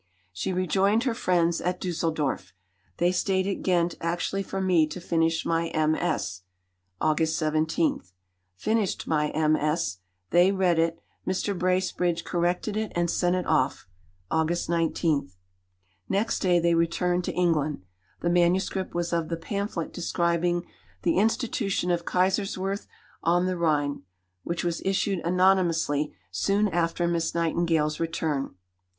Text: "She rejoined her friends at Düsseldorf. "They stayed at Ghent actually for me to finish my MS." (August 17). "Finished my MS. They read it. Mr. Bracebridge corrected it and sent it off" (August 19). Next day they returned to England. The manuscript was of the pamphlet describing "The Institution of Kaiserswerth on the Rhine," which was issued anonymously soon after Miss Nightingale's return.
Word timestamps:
"She 0.33 0.51
rejoined 0.51 1.03
her 1.03 1.13
friends 1.13 1.61
at 1.61 1.79
Düsseldorf. 1.79 2.53
"They 2.97 3.11
stayed 3.11 3.45
at 3.45 3.61
Ghent 3.61 3.93
actually 4.01 4.41
for 4.41 4.59
me 4.59 4.87
to 4.87 4.99
finish 4.99 5.45
my 5.45 5.71
MS." 5.75 6.41
(August 6.99 7.37
17). 7.37 8.01
"Finished 8.55 9.05
my 9.05 9.31
MS. 9.47 9.97
They 10.31 10.51
read 10.51 10.79
it. 10.79 10.99
Mr. 11.27 11.55
Bracebridge 11.55 12.23
corrected 12.23 12.75
it 12.75 12.91
and 12.95 13.11
sent 13.11 13.35
it 13.35 13.45
off" 13.45 13.87
(August 14.31 14.69
19). 14.71 15.29
Next 16.09 16.39
day 16.39 16.59
they 16.59 16.73
returned 16.73 17.23
to 17.25 17.33
England. 17.35 17.83
The 18.21 18.29
manuscript 18.31 18.95
was 18.95 19.13
of 19.13 19.29
the 19.29 19.37
pamphlet 19.37 19.93
describing 19.93 20.65
"The 21.03 21.17
Institution 21.19 21.91
of 21.91 22.05
Kaiserswerth 22.05 22.87
on 23.21 23.45
the 23.45 23.55
Rhine," 23.55 24.01
which 24.43 24.63
was 24.63 24.81
issued 24.83 25.19
anonymously 25.19 26.11
soon 26.31 26.69
after 26.69 27.07
Miss 27.07 27.35
Nightingale's 27.35 27.99
return. 27.99 28.55